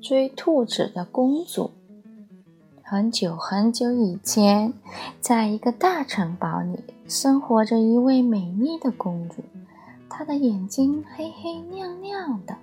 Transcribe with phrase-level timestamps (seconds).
[0.00, 1.70] 追兔子的公主。
[2.82, 4.72] 很久很久以前，
[5.20, 9.42] 在一个大城堡里，生活着一位美丽的公主。
[10.08, 12.56] 她的眼睛黑黑亮亮的，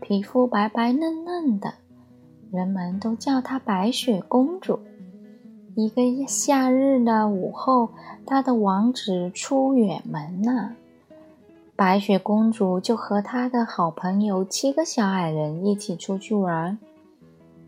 [0.00, 1.74] 皮肤白白嫩嫩的，
[2.52, 4.78] 人们都叫她白雪公主。
[5.74, 7.90] 一个夏日的午后，
[8.24, 10.72] 她的王子出远门了，
[11.84, 16.78] 白雪公主就和她的好朋友七个小矮人一起出去玩。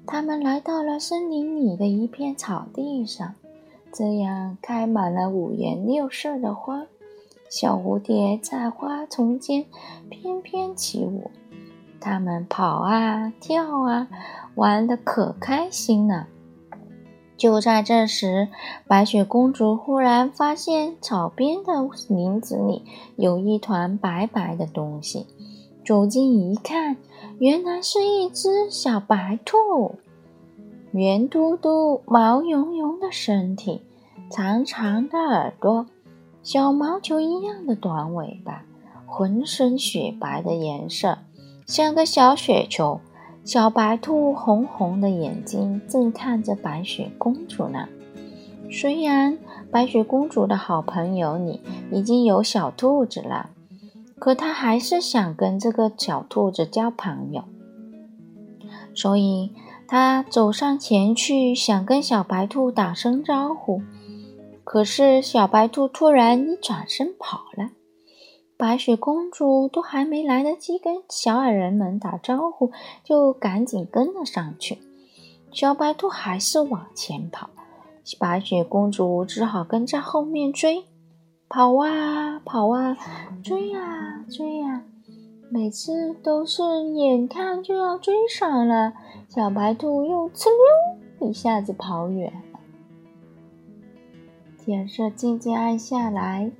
[0.06, 3.34] 他们来到了森林里的一片草地上，
[3.92, 6.86] 这样开满了五颜六色的花，
[7.50, 9.64] 小蝴蝶在花丛间
[10.08, 11.32] 翩翩起舞。
[12.00, 14.06] 它们跑啊跳啊，
[14.54, 16.28] 玩得可开心了。
[17.44, 18.48] 就在这时，
[18.88, 21.74] 白雪公主忽然发现草边的
[22.08, 22.82] 林子里
[23.16, 25.26] 有一团白白的东西。
[25.84, 26.96] 走近一看，
[27.38, 29.96] 原来是一只小白兔，
[30.92, 33.82] 圆嘟嘟、毛茸茸的身体，
[34.30, 35.84] 长长的耳朵，
[36.42, 38.64] 小毛球一样的短尾巴，
[39.04, 41.18] 浑身雪白的颜色，
[41.66, 43.00] 像个小雪球。
[43.44, 47.88] 小白兔红红的眼睛正看着白雪公主呢。
[48.70, 49.38] 虽然
[49.70, 51.60] 白雪公主的好朋友里
[51.92, 53.50] 已经有小兔子了。
[54.16, 57.44] 可他还是想跟这个小兔子交朋友，
[58.94, 59.52] 所以
[59.86, 63.82] 他走上前去，想跟小白兔打声招呼。
[64.62, 67.70] 可是小白兔突然一转身跑了，
[68.64, 72.72] 白雪公主都还没来得及跟小矮人们打招呼，
[73.04, 74.78] 就赶紧跟了上去。
[75.52, 77.50] 小白兔还是往前跑，
[78.18, 80.86] 白雪公主只好跟在后面追。
[81.46, 82.96] 跑啊跑啊，
[83.42, 84.82] 追呀追呀，
[85.50, 86.62] 每次都是
[86.94, 88.94] 眼看就要追上了，
[89.28, 90.46] 小白兔又哧
[91.20, 92.60] 溜一下子跑远了。
[94.64, 96.50] 天色渐渐暗下来，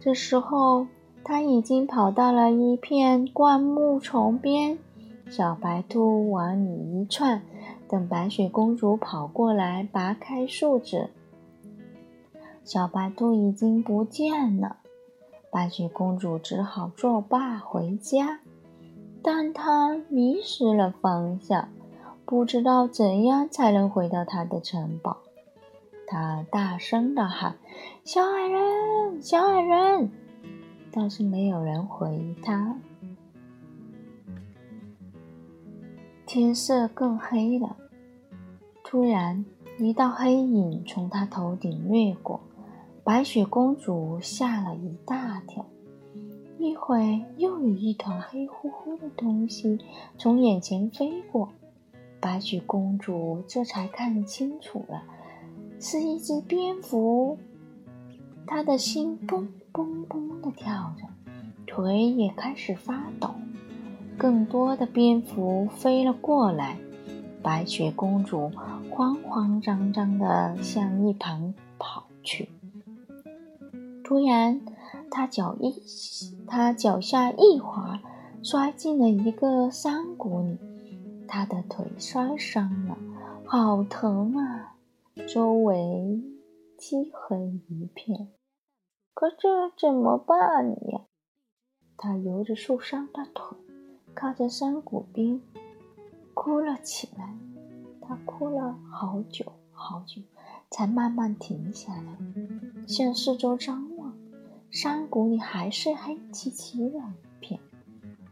[0.00, 0.86] 这时候
[1.22, 4.78] 它已经跑到了一片灌木丛边，
[5.28, 7.42] 小白兔往里一窜，
[7.88, 11.10] 等白雪公主跑过来，拔开树枝。
[12.64, 14.76] 小白兔已经不见了，
[15.50, 18.40] 白雪公主只好作罢回家。
[19.22, 21.68] 但她迷失了方向，
[22.24, 25.18] 不知道怎样才能回到她的城堡。
[26.06, 27.56] 她大声地喊
[28.04, 30.10] ：“小矮人，小矮人！”
[30.92, 32.76] 但是没有人回他。
[36.26, 37.76] 天色更黑了，
[38.84, 39.44] 突然
[39.78, 42.40] 一道黑影从他头顶掠过。
[43.02, 45.66] 白雪公主吓了一大跳，
[46.58, 49.78] 一会又有一团黑乎乎的东西
[50.16, 51.48] 从眼前飞过，
[52.20, 55.02] 白雪公主这才看清楚了，
[55.80, 57.38] 是一只蝙蝠。
[58.52, 61.06] 她的心嘣嘣嘣的跳着，
[61.68, 63.30] 腿也开始发抖。
[64.18, 66.76] 更多的蝙蝠飞了过来，
[67.44, 68.50] 白雪公主
[68.90, 72.48] 慌慌张张地向一旁跑去。
[74.02, 74.60] 突然，
[75.12, 75.72] 他脚一，
[76.48, 78.00] 他脚下一滑，
[78.42, 80.58] 摔进了一个山谷里。
[81.28, 82.98] 他的腿摔伤了，
[83.44, 84.74] 好疼啊！
[85.28, 86.20] 周围
[86.76, 88.26] 漆黑一片，
[89.20, 91.02] 可这怎么办呀？
[91.98, 93.58] 他揉着受伤的腿，
[94.14, 95.42] 靠在山谷边，
[96.32, 97.36] 哭了起来。
[98.00, 100.22] 他哭了好久好久，
[100.70, 102.16] 才慢慢停下来，
[102.88, 104.16] 向四周张望。
[104.70, 107.60] 山谷里还是黑漆漆的一片，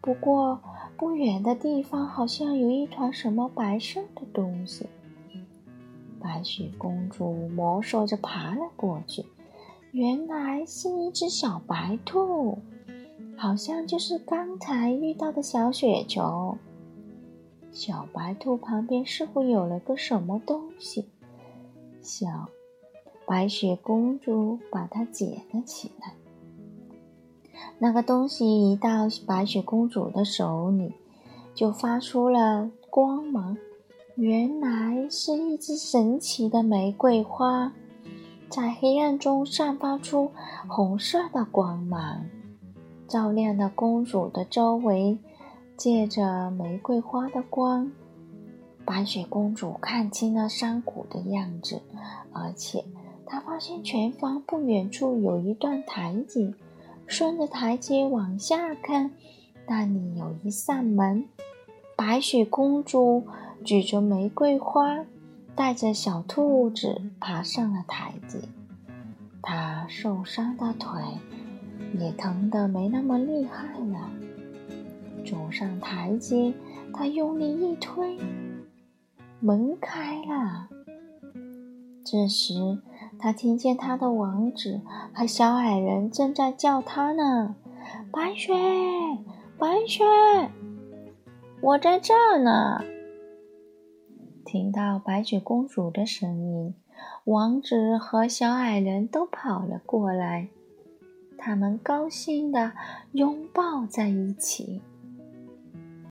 [0.01, 0.59] 不过
[0.97, 4.89] 不远的地方好像有一团什么白色的东西。
[6.19, 9.27] 白雪公主摸索着爬了过去，
[9.93, 12.59] 原来是一只小白兔，
[13.37, 16.59] 好像就是刚才遇到的小雪球。
[17.71, 21.09] 小白兔旁边似乎有了个什么东西，
[22.03, 22.49] 小
[23.27, 26.15] 白雪公主把它捡了起来。
[27.79, 30.93] 那个东西一到白雪公主的手里，
[31.55, 33.57] 就发出了光芒。
[34.17, 37.73] 原来是一只神奇的玫瑰花，
[38.51, 40.33] 在黑暗中散发出
[40.67, 42.27] 红色的光芒，
[43.07, 45.19] 照亮了公主的周围。
[45.77, 47.93] 借着玫瑰花的光，
[48.85, 51.81] 白雪公主看清了山谷的样子，
[52.33, 52.85] 而且
[53.25, 56.53] 她发现前方不远处有一段台阶。
[57.07, 59.13] 顺着台阶往下看，
[59.69, 61.29] 那里有一扇门。
[61.95, 63.23] 白雪公主
[63.65, 65.05] 举着玫瑰花，
[65.59, 68.39] 带着小兔子爬上了台阶。
[69.43, 71.03] 他受伤的腿
[71.99, 74.09] 也疼得没那么厉害了。
[75.27, 76.55] 走上台阶，
[76.95, 78.17] 他用力一推，
[79.41, 80.69] 门开了。
[82.05, 82.79] 这时，
[83.19, 84.81] 他听见他的王子
[85.13, 87.57] 和小矮人正在叫他呢
[88.13, 88.55] ：“白雪，
[89.59, 90.05] 白雪，
[91.61, 92.81] 我在这儿呢。”
[94.49, 96.75] 听到白雪公主的声音，
[97.25, 100.49] 王子和小矮人都跑了过来，
[101.37, 102.73] 他们高兴地
[103.13, 104.81] 拥抱在一起。